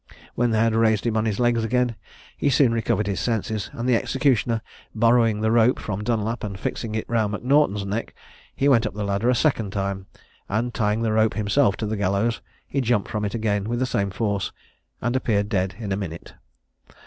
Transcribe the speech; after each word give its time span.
When 0.33 0.49
they 0.49 0.57
had 0.57 0.73
raised 0.73 1.05
him 1.05 1.15
on 1.15 1.25
his 1.25 1.39
legs 1.39 1.63
again, 1.63 1.95
he 2.35 2.49
soon 2.49 2.71
recovered 2.73 3.05
his 3.05 3.19
senses; 3.19 3.69
and 3.71 3.87
the 3.87 3.95
executioner 3.95 4.63
borrowing 4.95 5.41
the 5.41 5.51
rope 5.51 5.77
from 5.77 6.03
Dunlap, 6.03 6.43
and 6.43 6.59
fixing 6.59 6.95
it 6.95 7.07
round 7.07 7.35
M'Naughton's 7.35 7.85
neck, 7.85 8.15
he 8.55 8.67
went 8.67 8.87
up 8.87 8.95
the 8.95 9.03
ladder 9.03 9.29
a 9.29 9.35
second 9.35 9.69
time, 9.69 10.07
and 10.49 10.73
tying 10.73 11.03
the 11.03 11.13
rope 11.13 11.35
himself 11.35 11.77
to 11.77 11.85
the 11.85 11.97
gallows, 11.97 12.41
he 12.67 12.81
jumped 12.81 13.11
from 13.11 13.23
it 13.25 13.35
again 13.35 13.65
with 13.69 13.77
the 13.77 13.85
same 13.85 14.09
force, 14.09 14.51
and 15.01 15.15
appeared 15.15 15.49
dead 15.49 15.75
in 15.77 15.91
a 15.91 15.95
minute. 15.95 16.33